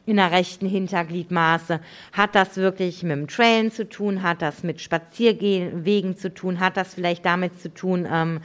[0.09, 1.81] in der rechten Hintergliedmaße?
[2.13, 4.23] Hat das wirklich mit dem Trailen zu tun?
[4.23, 6.61] Hat das mit Spazierwegen zu tun?
[6.61, 8.41] Hat das vielleicht damit zu tun, ähm,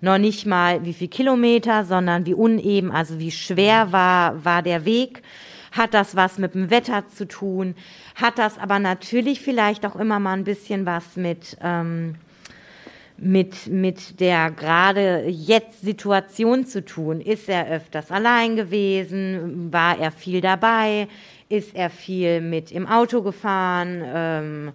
[0.00, 4.84] noch nicht mal wie viel Kilometer, sondern wie uneben, also wie schwer war, war der
[4.84, 5.22] Weg?
[5.72, 7.74] Hat das was mit dem Wetter zu tun?
[8.14, 12.16] Hat das aber natürlich vielleicht auch immer mal ein bisschen was mit, ähm,
[13.24, 17.20] mit, mit der gerade jetzt Situation zu tun.
[17.20, 19.72] Ist er öfters allein gewesen?
[19.72, 21.08] War er viel dabei?
[21.48, 24.02] Ist er viel mit im Auto gefahren?
[24.06, 24.72] Ähm,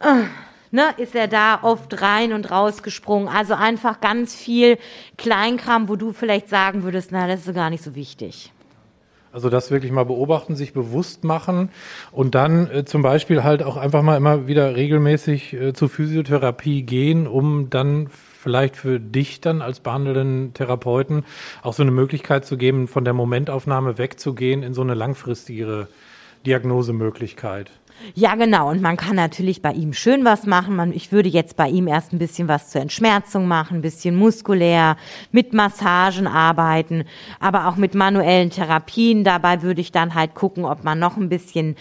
[0.00, 0.24] äh,
[0.70, 3.28] ne, ist er da oft rein und raus gesprungen?
[3.28, 4.78] Also einfach ganz viel
[5.18, 8.50] Kleinkram, wo du vielleicht sagen würdest, na, das ist gar nicht so wichtig.
[9.32, 11.70] Also das wirklich mal beobachten, sich bewusst machen
[12.10, 16.82] und dann äh, zum Beispiel halt auch einfach mal immer wieder regelmäßig äh, zur Physiotherapie
[16.82, 21.24] gehen, um dann vielleicht für dich dann als behandelnden Therapeuten
[21.62, 25.88] auch so eine Möglichkeit zu geben, von der Momentaufnahme wegzugehen in so eine langfristigere
[26.44, 27.70] Diagnosemöglichkeit.
[28.14, 28.70] Ja, genau.
[28.70, 30.76] Und man kann natürlich bei ihm schön was machen.
[30.76, 34.16] Man, ich würde jetzt bei ihm erst ein bisschen was zur Entschmerzung machen, ein bisschen
[34.16, 34.96] muskulär,
[35.30, 37.04] mit Massagen arbeiten,
[37.40, 39.24] aber auch mit manuellen Therapien.
[39.24, 41.76] Dabei würde ich dann halt gucken, ob man noch ein bisschen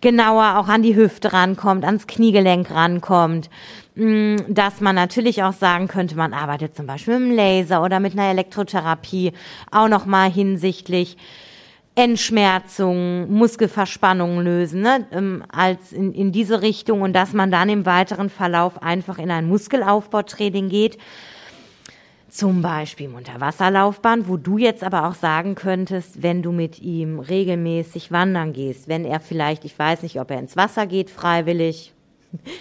[0.00, 3.48] genauer auch an die Hüfte rankommt, ans Kniegelenk rankommt.
[3.94, 8.00] Mm, dass man natürlich auch sagen könnte, man arbeitet zum Beispiel mit einem Laser oder
[8.00, 9.32] mit einer Elektrotherapie,
[9.70, 11.16] auch nochmal hinsichtlich
[11.96, 17.86] Entschmerzung, Muskelverspannungen lösen, ne, ähm, als in, in diese Richtung und dass man dann im
[17.86, 20.98] weiteren Verlauf einfach in ein Muskelaufbautraining geht.
[22.28, 27.20] Zum Beispiel im Unterwasserlaufbahn, wo du jetzt aber auch sagen könntest, wenn du mit ihm
[27.20, 31.94] regelmäßig wandern gehst, wenn er vielleicht, ich weiß nicht, ob er ins Wasser geht, freiwillig,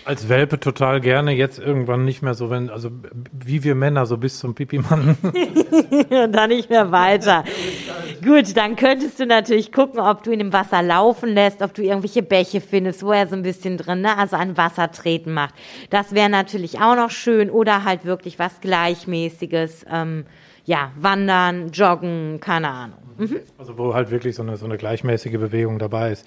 [0.05, 2.91] als Welpe total gerne, jetzt irgendwann nicht mehr so, wenn, also
[3.31, 5.17] wie wir Männer, so bis zum Pipi-Mann.
[5.23, 7.43] Und dann nicht mehr weiter.
[8.23, 11.81] Gut, dann könntest du natürlich gucken, ob du ihn im Wasser laufen lässt, ob du
[11.81, 15.55] irgendwelche Bäche findest, wo er so ein bisschen drin, ne, also ein Wassertreten macht.
[15.89, 20.25] Das wäre natürlich auch noch schön oder halt wirklich was Gleichmäßiges, ähm,
[20.65, 22.99] ja, wandern, joggen, keine Ahnung.
[23.17, 23.39] Mhm.
[23.57, 26.25] Also wo halt wirklich so eine, so eine gleichmäßige Bewegung dabei ist.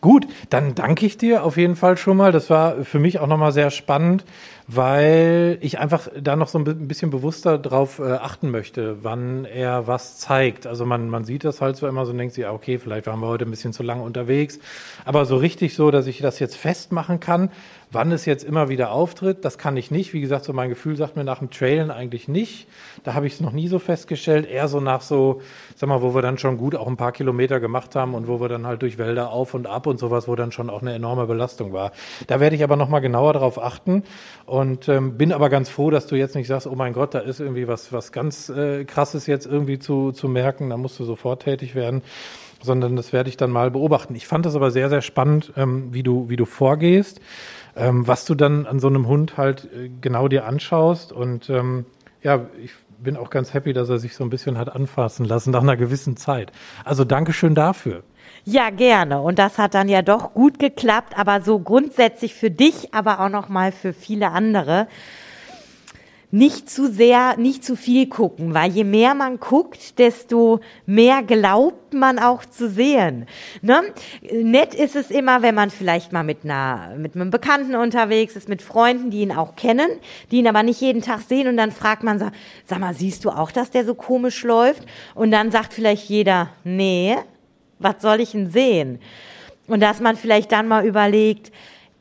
[0.00, 2.32] Gut, dann danke ich dir auf jeden Fall schon mal.
[2.32, 4.24] Das war für mich auch nochmal sehr spannend,
[4.68, 9.86] weil ich einfach da noch so ein bisschen bewusster drauf äh, achten möchte, wann er
[9.86, 10.66] was zeigt.
[10.66, 13.20] Also man, man sieht das halt so immer so und denkt sich, okay, vielleicht waren
[13.20, 14.58] wir heute ein bisschen zu lange unterwegs.
[15.04, 17.50] Aber so richtig so, dass ich das jetzt festmachen kann,
[17.92, 20.12] Wann es jetzt immer wieder auftritt, das kann ich nicht.
[20.12, 22.66] Wie gesagt, so mein Gefühl sagt mir nach dem Trailen eigentlich nicht.
[23.04, 24.44] Da habe ich es noch nie so festgestellt.
[24.44, 25.40] Eher so nach so,
[25.76, 28.40] sag mal, wo wir dann schon gut auch ein paar Kilometer gemacht haben und wo
[28.40, 30.94] wir dann halt durch Wälder auf und ab und sowas, wo dann schon auch eine
[30.94, 31.92] enorme Belastung war.
[32.26, 34.02] Da werde ich aber nochmal genauer darauf achten
[34.46, 34.55] und
[34.88, 37.40] ähm, bin aber ganz froh, dass du jetzt nicht sagst, oh mein Gott, da ist
[37.40, 40.70] irgendwie was, was ganz äh, krasses jetzt irgendwie zu, zu merken.
[40.70, 42.02] Da musst du sofort tätig werden
[42.62, 44.14] sondern das werde ich dann mal beobachten.
[44.16, 47.20] Ich fand das aber sehr, sehr spannend, ähm, wie du, wie du vorgehst
[47.76, 51.12] ähm, was du dann an so einem Hund halt äh, genau dir anschaust.
[51.12, 51.84] Und ähm,
[52.22, 55.50] ja, ich bin auch ganz happy, dass er sich so ein bisschen hat anfassen lassen
[55.50, 56.50] nach einer gewissen Zeit.
[56.84, 58.02] Also Dankeschön dafür.
[58.44, 59.20] Ja, gerne.
[59.20, 63.28] Und das hat dann ja doch gut geklappt, aber so grundsätzlich für dich, aber auch
[63.28, 64.86] noch mal für viele andere
[66.36, 71.94] nicht zu sehr, nicht zu viel gucken, weil je mehr man guckt, desto mehr glaubt
[71.94, 73.26] man auch zu sehen.
[73.62, 73.82] Ne?
[74.30, 78.48] Nett ist es immer, wenn man vielleicht mal mit einer, mit einem Bekannten unterwegs ist,
[78.48, 79.88] mit Freunden, die ihn auch kennen,
[80.30, 82.26] die ihn aber nicht jeden Tag sehen und dann fragt man so,
[82.66, 84.82] sag mal, siehst du auch, dass der so komisch läuft?
[85.14, 87.16] Und dann sagt vielleicht jeder, nee,
[87.78, 89.00] was soll ich denn sehen?
[89.66, 91.52] Und dass man vielleicht dann mal überlegt,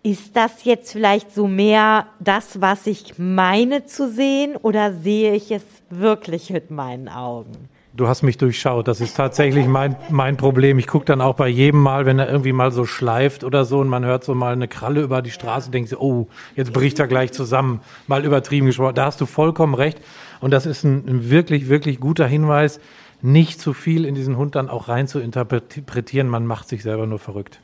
[0.03, 5.51] ist das jetzt vielleicht so mehr das, was ich meine zu sehen oder sehe ich
[5.51, 7.69] es wirklich mit meinen Augen?
[7.95, 8.89] Du hast mich durchschaut.
[8.89, 10.77] Das ist tatsächlich mein, mein Problem.
[10.79, 13.79] Ich gucke dann auch bei jedem Mal, wenn er irgendwie mal so schleift oder so
[13.79, 16.99] und man hört so mal eine Kralle über die Straße, denkt so, oh, jetzt bricht
[16.99, 17.79] er gleich zusammen.
[18.05, 18.95] Mal übertrieben gesprochen.
[18.95, 20.01] Da hast du vollkommen recht.
[20.41, 22.81] Und das ist ein, ein wirklich, wirklich guter Hinweis,
[23.25, 26.29] nicht zu viel in diesen Hund dann auch rein zu interpretieren.
[26.29, 27.59] Man macht sich selber nur verrückt.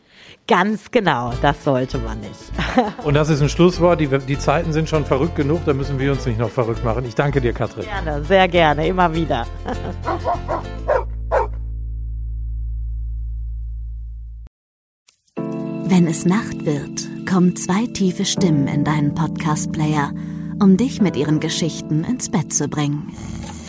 [0.48, 2.52] Ganz genau, das sollte man nicht.
[3.04, 4.00] Und das ist ein Schlusswort.
[4.00, 7.06] Die, die, Zeiten sind schon verrückt genug, da müssen wir uns nicht noch verrückt machen.
[7.06, 7.86] Ich danke dir, Katrin.
[7.86, 9.46] Gerne, sehr gerne, immer wieder.
[15.84, 20.12] Wenn es Nacht wird, kommen zwei tiefe Stimmen in deinen Podcast-Player,
[20.62, 23.14] um dich mit ihren Geschichten ins Bett zu bringen.